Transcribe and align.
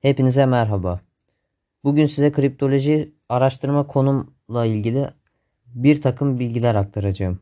Hepinize 0.00 0.46
merhaba. 0.46 1.00
Bugün 1.84 2.06
size 2.06 2.32
kriptoloji 2.32 3.14
araştırma 3.28 3.86
konumla 3.86 4.66
ilgili 4.66 5.08
bir 5.66 6.00
takım 6.00 6.38
bilgiler 6.38 6.74
aktaracağım. 6.74 7.40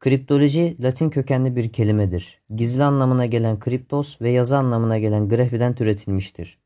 Kriptoloji 0.00 0.76
Latin 0.82 1.10
kökenli 1.10 1.56
bir 1.56 1.72
kelimedir. 1.72 2.40
Gizli 2.54 2.84
anlamına 2.84 3.26
gelen 3.26 3.58
kriptos 3.58 4.20
ve 4.20 4.30
yazı 4.30 4.56
anlamına 4.56 4.98
gelen 4.98 5.28
grafiden 5.28 5.74
türetilmiştir. 5.74 6.58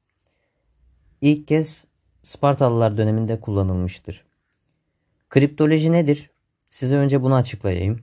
İlk 1.21 1.49
kez 1.49 1.85
Spartalılar 2.23 2.97
döneminde 2.97 3.41
kullanılmıştır. 3.41 4.25
Kriptoloji 5.29 5.93
nedir? 5.93 6.31
Size 6.71 6.97
önce 6.97 7.23
bunu 7.23 7.35
açıklayayım. 7.35 8.01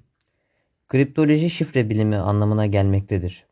Kriptoloji 0.87 1.49
şifre 1.49 1.89
bilimi 1.89 2.15
anlamına 2.15 2.65
gelmektedir. 2.65 3.45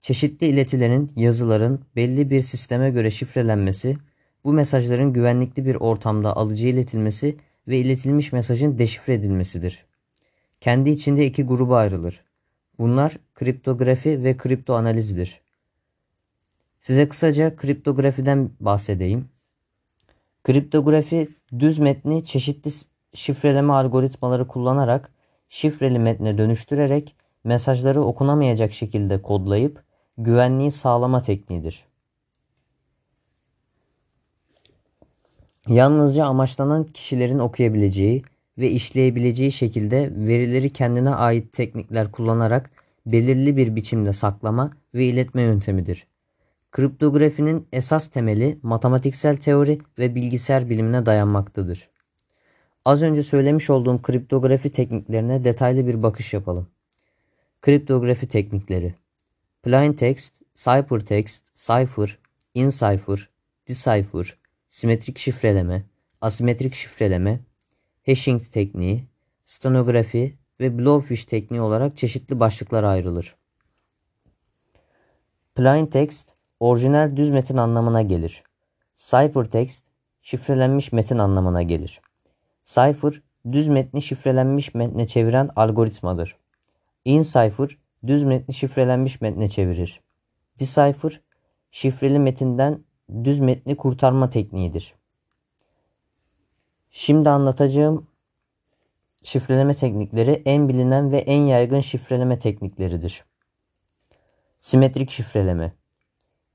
Çeşitli 0.00 0.46
iletilerin, 0.46 1.10
yazıların 1.16 1.80
belli 1.96 2.30
bir 2.30 2.40
sisteme 2.42 2.90
göre 2.90 3.10
şifrelenmesi, 3.10 3.96
bu 4.44 4.52
mesajların 4.52 5.12
güvenlikli 5.12 5.66
bir 5.66 5.74
ortamda 5.74 6.36
alıcıya 6.36 6.72
iletilmesi 6.72 7.36
ve 7.68 7.78
iletilmiş 7.78 8.32
mesajın 8.32 8.78
deşifre 8.78 9.14
edilmesidir. 9.14 9.84
Kendi 10.60 10.90
içinde 10.90 11.26
iki 11.26 11.42
gruba 11.42 11.76
ayrılır. 11.76 12.20
Bunlar 12.78 13.18
kriptografi 13.34 14.24
ve 14.24 14.36
kriptoanalizdir. 14.36 15.40
Size 16.80 17.08
kısaca 17.08 17.56
kriptografiden 17.56 18.50
bahsedeyim. 18.60 19.28
Kriptografi 20.44 21.28
düz 21.58 21.78
metni 21.78 22.24
çeşitli 22.24 22.70
şifreleme 23.14 23.72
algoritmaları 23.72 24.46
kullanarak 24.48 25.12
şifreli 25.48 25.98
metne 25.98 26.38
dönüştürerek 26.38 27.16
mesajları 27.44 28.02
okunamayacak 28.02 28.72
şekilde 28.72 29.22
kodlayıp 29.22 29.87
güvenliği 30.18 30.70
sağlama 30.70 31.22
tekniğidir. 31.22 31.84
Yalnızca 35.68 36.24
amaçlanan 36.24 36.84
kişilerin 36.84 37.38
okuyabileceği 37.38 38.22
ve 38.58 38.70
işleyebileceği 38.70 39.52
şekilde 39.52 40.12
verileri 40.16 40.70
kendine 40.70 41.10
ait 41.10 41.52
teknikler 41.52 42.12
kullanarak 42.12 42.70
belirli 43.06 43.56
bir 43.56 43.76
biçimde 43.76 44.12
saklama 44.12 44.70
ve 44.94 45.06
iletme 45.06 45.42
yöntemidir. 45.42 46.06
Kriptografinin 46.72 47.68
esas 47.72 48.06
temeli 48.06 48.58
matematiksel 48.62 49.36
teori 49.36 49.78
ve 49.98 50.14
bilgisayar 50.14 50.70
bilimine 50.70 51.06
dayanmaktadır. 51.06 51.88
Az 52.84 53.02
önce 53.02 53.22
söylemiş 53.22 53.70
olduğum 53.70 54.02
kriptografi 54.02 54.70
tekniklerine 54.70 55.44
detaylı 55.44 55.86
bir 55.86 56.02
bakış 56.02 56.32
yapalım. 56.32 56.68
Kriptografi 57.62 58.28
teknikleri 58.28 58.94
Plain 59.68 59.92
text, 59.92 60.38
ciphertext, 60.54 61.42
cipher, 61.54 62.18
incipher, 62.54 63.28
decipher, 63.68 64.38
simetrik 64.68 65.18
şifreleme, 65.18 65.84
asimetrik 66.20 66.74
şifreleme, 66.74 67.40
hashing 68.06 68.42
tekniği, 68.42 69.04
stenografi 69.44 70.38
ve 70.60 70.78
blowfish 70.78 71.24
tekniği 71.24 71.60
olarak 71.60 71.96
çeşitli 71.96 72.40
başlıklara 72.40 72.88
ayrılır. 72.88 73.36
Plain 75.54 75.86
text, 75.86 76.34
orijinal 76.60 77.16
düz 77.16 77.30
metin 77.30 77.56
anlamına 77.56 78.02
gelir. 78.02 78.42
Ciphertext, 78.94 79.84
şifrelenmiş 80.22 80.92
metin 80.92 81.18
anlamına 81.18 81.62
gelir. 81.62 82.00
Cipher, 82.64 83.20
düz 83.52 83.68
metni 83.68 84.02
şifrelenmiş 84.02 84.74
metne 84.74 85.06
çeviren 85.06 85.50
algoritmadır. 85.56 86.36
InCipher, 87.04 87.76
düz 88.06 88.24
metni 88.24 88.54
şifrelenmiş 88.54 89.20
metne 89.20 89.48
çevirir. 89.48 90.00
Decipher, 90.60 91.20
şifreli 91.70 92.18
metinden 92.18 92.84
düz 93.24 93.40
metni 93.40 93.76
kurtarma 93.76 94.30
tekniğidir. 94.30 94.94
Şimdi 96.90 97.30
anlatacağım 97.30 98.06
şifreleme 99.22 99.74
teknikleri 99.74 100.42
en 100.44 100.68
bilinen 100.68 101.12
ve 101.12 101.18
en 101.18 101.40
yaygın 101.40 101.80
şifreleme 101.80 102.38
teknikleridir. 102.38 103.24
Simetrik 104.60 105.10
şifreleme 105.10 105.72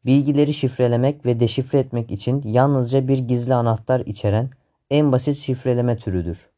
Bilgileri 0.05 0.53
şifrelemek 0.53 1.25
ve 1.25 1.39
deşifre 1.39 1.79
etmek 1.79 2.11
için 2.11 2.41
yalnızca 2.45 3.07
bir 3.07 3.17
gizli 3.17 3.53
anahtar 3.53 3.99
içeren 3.99 4.49
en 4.89 5.11
basit 5.11 5.37
şifreleme 5.37 5.97
türüdür. 5.97 6.49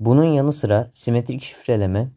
Bunun 0.00 0.24
yanı 0.24 0.52
sıra 0.52 0.90
simetrik 0.92 1.42
şifreleme, 1.42 2.08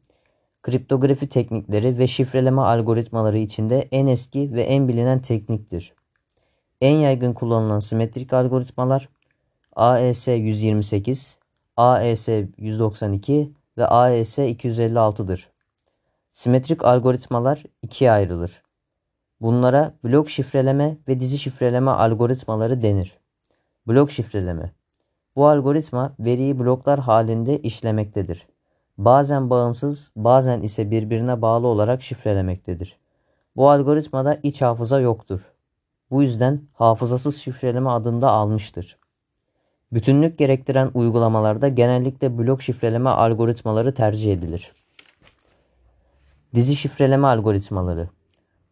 kriptografi 0.62 1.29
teknikleri 1.29 1.97
ve 2.00 2.07
şifreleme 2.07 2.62
algoritmaları 2.62 3.38
içinde 3.38 3.88
en 3.91 4.07
eski 4.07 4.53
ve 4.53 4.62
en 4.62 4.88
bilinen 4.88 5.22
tekniktir. 5.22 5.94
En 6.81 6.95
yaygın 6.95 7.34
kullanılan 7.34 7.79
simetrik 7.79 8.34
algoritmalar 8.34 9.09
AES 9.75 10.28
128, 10.28 11.38
AES 11.78 12.29
192 12.57 13.51
ve 13.78 13.88
AES 13.88 14.40
256'dır. 14.40 15.50
Simetrik 16.31 16.85
algoritmalar 16.85 17.63
ikiye 17.81 18.12
ayrılır. 18.12 18.62
Bunlara 19.41 19.94
blok 20.03 20.29
şifreleme 20.29 20.97
ve 21.07 21.19
dizi 21.19 21.38
şifreleme 21.38 21.91
algoritmaları 21.91 22.81
denir. 22.81 23.17
Blok 23.88 24.12
şifreleme 24.12 24.72
Bu 25.35 25.47
algoritma 25.47 26.16
veriyi 26.19 26.59
bloklar 26.59 27.00
halinde 27.00 27.59
işlemektedir. 27.59 28.47
Bazen 28.97 29.50
bağımsız, 29.50 30.12
bazen 30.16 30.62
ise 30.62 30.91
birbirine 30.91 31.41
bağlı 31.41 31.68
olarak 31.68 32.02
şifrelemektedir. 32.02 32.97
Bu 33.56 33.69
algoritmada 33.69 34.40
iç 34.44 34.62
hafıza 34.62 35.00
yoktur. 35.00 35.52
Bu 36.12 36.24
yüzden 36.24 36.62
hafızasız 36.74 37.38
şifreleme 37.38 37.90
adında 37.90 38.31
almıştır. 38.31 38.97
Bütünlük 39.91 40.38
gerektiren 40.38 40.91
uygulamalarda 40.94 41.68
genellikle 41.68 42.38
blok 42.38 42.62
şifreleme 42.62 43.09
algoritmaları 43.09 43.94
tercih 43.94 44.34
edilir. 44.34 44.72
Dizi 46.53 46.75
şifreleme 46.75 47.28
algoritmaları 47.28 48.09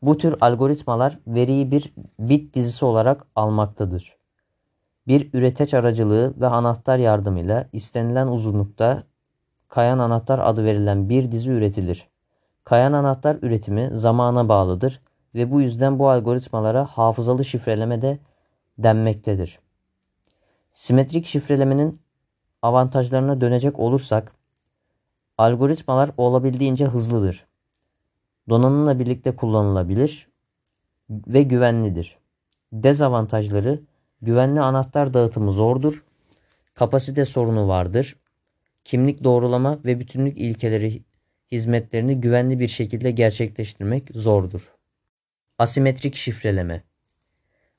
Bu 0.01 0.17
tür 0.17 0.35
algoritmalar 0.41 1.19
veriyi 1.27 1.71
bir 1.71 1.93
bit 2.19 2.53
dizisi 2.53 2.85
olarak 2.85 3.25
almaktadır. 3.35 4.17
Bir 5.07 5.29
üreteç 5.33 5.73
aracılığı 5.73 6.33
ve 6.41 6.47
anahtar 6.47 6.97
yardımıyla 6.97 7.69
istenilen 7.73 8.27
uzunlukta 8.27 9.03
kayan 9.67 9.99
anahtar 9.99 10.39
adı 10.39 10.63
verilen 10.63 11.09
bir 11.09 11.31
dizi 11.31 11.51
üretilir. 11.51 12.07
Kayan 12.63 12.93
anahtar 12.93 13.37
üretimi 13.41 13.89
zamana 13.93 14.49
bağlıdır 14.49 15.01
ve 15.35 15.51
bu 15.51 15.61
yüzden 15.61 15.99
bu 15.99 16.09
algoritmalara 16.09 16.85
hafızalı 16.85 17.45
şifreleme 17.45 18.01
de 18.01 18.19
denmektedir. 18.77 19.59
Simetrik 20.73 21.25
şifrelemenin 21.25 22.01
avantajlarına 22.61 23.41
dönecek 23.41 23.79
olursak, 23.79 24.31
algoritmalar 25.37 26.09
olabildiğince 26.17 26.85
hızlıdır. 26.85 27.45
Donanımla 28.49 28.99
birlikte 28.99 29.35
kullanılabilir 29.35 30.27
ve 31.09 31.43
güvenlidir. 31.43 32.17
Dezavantajları 32.73 33.81
güvenli 34.21 34.61
anahtar 34.61 35.13
dağıtımı 35.13 35.51
zordur, 35.51 36.05
kapasite 36.73 37.25
sorunu 37.25 37.67
vardır, 37.67 38.15
kimlik 38.85 39.23
doğrulama 39.23 39.79
ve 39.85 39.99
bütünlük 39.99 40.37
ilkeleri 40.37 41.03
hizmetlerini 41.51 42.21
güvenli 42.21 42.59
bir 42.59 42.67
şekilde 42.67 43.11
gerçekleştirmek 43.11 44.09
zordur. 44.13 44.73
Asimetrik 45.57 46.15
şifreleme 46.15 46.83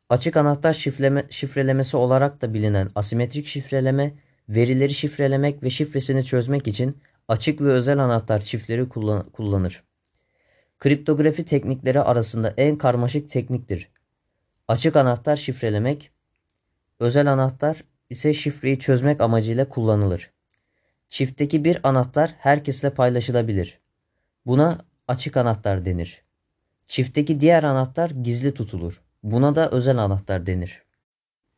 Açık 0.08 0.36
anahtar 0.36 0.72
şifreleme, 0.72 1.26
şifrelemesi 1.30 1.96
olarak 1.96 2.42
da 2.42 2.54
bilinen 2.54 2.90
asimetrik 2.94 3.46
şifreleme, 3.46 4.14
verileri 4.48 4.94
şifrelemek 4.94 5.62
ve 5.62 5.70
şifresini 5.70 6.24
çözmek 6.24 6.66
için 6.66 6.98
açık 7.28 7.60
ve 7.60 7.72
özel 7.72 7.98
anahtar 7.98 8.40
çiftleri 8.40 8.88
kullan 8.88 9.30
kullanır. 9.30 9.82
Kriptografi 10.78 11.44
teknikleri 11.44 12.00
arasında 12.00 12.54
en 12.56 12.76
karmaşık 12.76 13.28
tekniktir. 13.28 13.88
Açık 14.68 14.96
anahtar 14.96 15.36
şifrelemek, 15.36 16.10
özel 17.00 17.32
anahtar 17.32 17.84
ise 18.10 18.34
şifreyi 18.34 18.78
çözmek 18.78 19.20
amacıyla 19.20 19.68
kullanılır. 19.68 20.35
Çiftteki 21.08 21.64
bir 21.64 21.88
anahtar 21.88 22.34
herkesle 22.38 22.90
paylaşılabilir. 22.90 23.78
Buna 24.46 24.78
açık 25.08 25.36
anahtar 25.36 25.84
denir. 25.84 26.22
Çiftteki 26.86 27.40
diğer 27.40 27.62
anahtar 27.64 28.10
gizli 28.10 28.54
tutulur. 28.54 29.02
Buna 29.22 29.54
da 29.54 29.70
özel 29.70 29.98
anahtar 29.98 30.46
denir. 30.46 30.82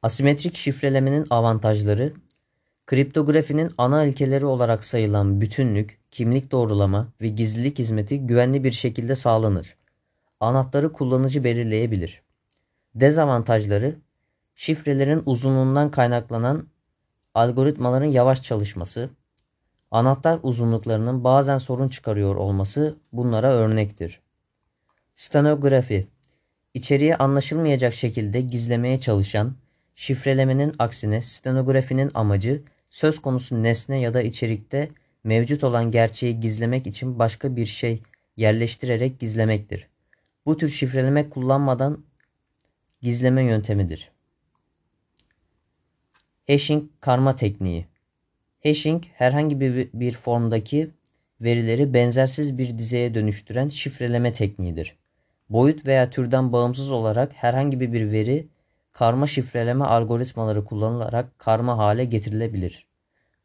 Asimetrik 0.02 0.56
şifrelemenin 0.56 1.26
avantajları 1.30 2.12
Kriptografinin 2.88 3.70
ana 3.78 4.04
ilkeleri 4.04 4.46
olarak 4.46 4.84
sayılan 4.84 5.40
bütünlük, 5.40 5.98
kimlik 6.10 6.50
doğrulama 6.50 7.08
ve 7.20 7.28
gizlilik 7.28 7.78
hizmeti 7.78 8.26
güvenli 8.26 8.64
bir 8.64 8.72
şekilde 8.72 9.14
sağlanır. 9.14 9.76
Anahtarı 10.40 10.92
kullanıcı 10.92 11.44
belirleyebilir. 11.44 12.22
Dezavantajları 12.94 13.96
şifrelerin 14.54 15.22
uzunluğundan 15.26 15.90
kaynaklanan 15.90 16.68
algoritmaların 17.34 18.06
yavaş 18.06 18.42
çalışması, 18.42 19.10
Anahtar 19.90 20.40
uzunluklarının 20.42 21.24
bazen 21.24 21.58
sorun 21.58 21.88
çıkarıyor 21.88 22.36
olması 22.36 22.96
bunlara 23.12 23.48
örnektir. 23.48 24.20
Stenografi 25.14 26.08
İçeriği 26.74 27.16
anlaşılmayacak 27.16 27.94
şekilde 27.94 28.40
gizlemeye 28.40 29.00
çalışan, 29.00 29.54
şifrelemenin 29.94 30.74
aksine 30.78 31.22
stenografinin 31.22 32.10
amacı 32.14 32.62
söz 32.90 33.22
konusu 33.22 33.62
nesne 33.62 34.00
ya 34.00 34.14
da 34.14 34.22
içerikte 34.22 34.88
mevcut 35.24 35.64
olan 35.64 35.90
gerçeği 35.90 36.40
gizlemek 36.40 36.86
için 36.86 37.18
başka 37.18 37.56
bir 37.56 37.66
şey 37.66 38.02
yerleştirerek 38.36 39.20
gizlemektir. 39.20 39.88
Bu 40.46 40.56
tür 40.56 40.68
şifreleme 40.68 41.30
kullanmadan 41.30 42.04
gizleme 43.00 43.42
yöntemidir. 43.42 44.10
Hashing 46.48 46.84
karma 47.00 47.36
tekniği. 47.36 47.86
Hashing 48.62 49.04
herhangi 49.14 49.60
bir, 49.60 49.88
bir 49.92 50.12
formdaki 50.12 50.90
verileri 51.40 51.94
benzersiz 51.94 52.58
bir 52.58 52.78
dizeye 52.78 53.14
dönüştüren 53.14 53.68
şifreleme 53.68 54.32
tekniğidir. 54.32 54.96
Boyut 55.50 55.86
veya 55.86 56.10
türden 56.10 56.52
bağımsız 56.52 56.90
olarak 56.90 57.32
herhangi 57.32 57.80
bir 57.80 58.12
veri 58.12 58.48
karma 58.92 59.26
şifreleme 59.26 59.84
algoritmaları 59.84 60.64
kullanılarak 60.64 61.38
karma 61.38 61.78
hale 61.78 62.04
getirilebilir. 62.04 62.86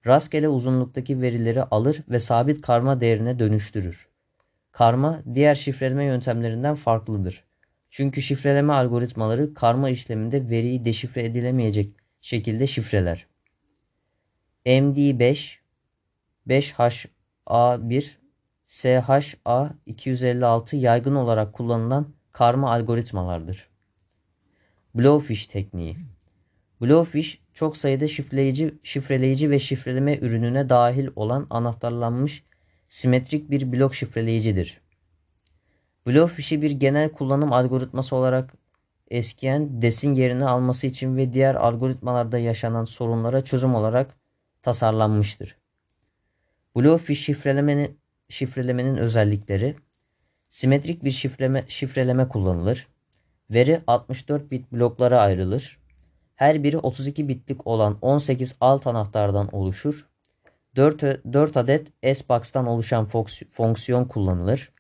Rastgele 0.06 0.50
uzunluktaki 0.50 1.22
verileri 1.22 1.64
alır 1.64 2.04
ve 2.10 2.20
sabit 2.20 2.62
karma 2.62 3.02
değerine 3.02 3.40
dönüştürür. 3.40 4.08
Karma 4.72 5.22
diğer 5.34 5.56
şifreleme 5.56 6.06
yöntemlerinden 6.06 6.76
farklıdır. 6.76 7.44
Çünkü 7.90 8.22
şifreleme 8.22 8.74
algoritmaları 8.74 9.54
karma 9.54 9.90
işleminde 9.90 10.50
veriyi 10.50 10.86
deşifre 10.86 11.24
edilemeyecek 11.24 11.94
şekilde 12.22 12.68
şifreler. 12.68 13.33
MD5, 14.66 15.58
5HA1, 16.48 18.12
SHA256 18.68 20.76
yaygın 20.76 21.16
olarak 21.16 21.54
kullanılan 21.54 22.14
karma 22.32 22.72
algoritmalardır. 22.72 23.70
Blowfish 24.96 25.48
tekniği. 25.48 25.98
Blowfish 26.82 27.40
çok 27.54 27.78
sayıda 27.78 28.08
şifreleyici, 28.08 28.74
şifreleyici 28.84 29.50
ve 29.50 29.60
şifreleme 29.60 30.18
ürününe 30.18 30.70
dahil 30.70 31.10
olan 31.16 31.48
anahtarlanmış 31.50 32.44
simetrik 32.88 33.52
bir 33.52 33.72
blok 33.72 33.96
şifreleyicidir. 33.96 34.82
Blowfish'i 36.08 36.62
bir 36.62 36.72
genel 36.72 37.12
kullanım 37.12 37.54
algoritması 37.54 38.16
olarak 38.16 38.54
eskiyen 39.08 39.82
desin 39.82 40.14
yerini 40.14 40.46
alması 40.46 40.88
için 40.88 41.18
ve 41.18 41.34
diğer 41.34 41.56
algoritmalarda 41.56 42.38
yaşanan 42.38 42.86
sorunlara 42.86 43.44
çözüm 43.44 43.76
olarak 43.76 44.23
tasarlanmıştır. 44.64 45.58
Blowfish 46.76 47.26
şifrelemenin, 47.26 48.00
şifrelemenin 48.30 48.98
özellikleri 48.98 49.76
simetrik 50.50 51.04
bir 51.04 51.12
şifreleme, 51.12 51.66
şifreleme 51.68 52.28
kullanılır. 52.28 52.88
Veri 53.50 53.82
64 53.88 54.52
bit 54.52 54.72
bloklara 54.72 55.20
ayrılır. 55.20 55.80
Her 56.36 56.64
biri 56.64 56.78
32 56.78 57.28
bitlik 57.28 57.68
olan 57.68 57.98
18 58.02 58.56
alt 58.62 58.88
anahtardan 58.88 59.56
oluşur. 59.56 60.08
4, 60.76 61.02
4 61.34 61.58
adet 61.58 61.88
S-Box'tan 62.16 62.68
oluşan 62.68 63.08
fonksiyon 63.50 64.06
kullanılır. 64.06 64.72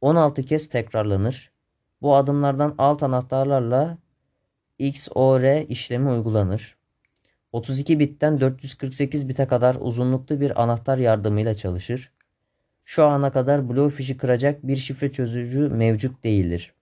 16 0.00 0.42
kez 0.42 0.68
tekrarlanır. 0.68 1.52
Bu 2.02 2.16
adımlardan 2.16 2.74
alt 2.78 3.02
anahtarlarla 3.02 3.98
XOR 4.78 5.68
işlemi 5.68 6.10
uygulanır. 6.10 6.77
32 7.52 7.98
bitten 8.00 8.40
448 8.40 9.28
bite 9.28 9.46
kadar 9.46 9.76
uzunluklu 9.80 10.40
bir 10.40 10.62
anahtar 10.62 10.98
yardımıyla 10.98 11.54
çalışır. 11.54 12.12
Şu 12.84 13.04
ana 13.04 13.32
kadar 13.32 13.68
Bluefish'i 13.68 14.16
kıracak 14.16 14.66
bir 14.66 14.76
şifre 14.76 15.12
çözücü 15.12 15.68
mevcut 15.68 16.24
değildir. 16.24 16.74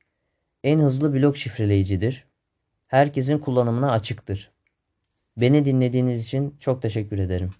En 0.64 0.78
hızlı 0.78 1.14
blok 1.14 1.36
şifreleyicidir. 1.36 2.24
Herkesin 2.86 3.38
kullanımına 3.38 3.92
açıktır. 3.92 4.50
Beni 5.36 5.64
dinlediğiniz 5.64 6.26
için 6.26 6.56
çok 6.60 6.82
teşekkür 6.82 7.18
ederim. 7.18 7.50